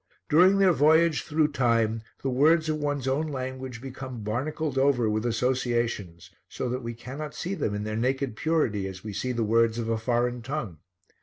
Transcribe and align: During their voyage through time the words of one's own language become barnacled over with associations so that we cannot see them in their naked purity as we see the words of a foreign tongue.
During 0.29 0.57
their 0.57 0.73
voyage 0.73 1.21
through 1.25 1.49
time 1.51 2.01
the 2.23 2.29
words 2.31 2.67
of 2.69 2.77
one's 2.77 3.07
own 3.07 3.27
language 3.27 3.81
become 3.83 4.23
barnacled 4.23 4.75
over 4.75 5.07
with 5.07 5.27
associations 5.27 6.31
so 6.49 6.67
that 6.69 6.81
we 6.81 6.95
cannot 6.95 7.35
see 7.35 7.53
them 7.53 7.75
in 7.75 7.83
their 7.83 7.95
naked 7.95 8.35
purity 8.35 8.87
as 8.87 9.03
we 9.03 9.13
see 9.13 9.31
the 9.31 9.43
words 9.43 9.77
of 9.77 9.89
a 9.89 9.99
foreign 9.99 10.41
tongue. 10.41 10.79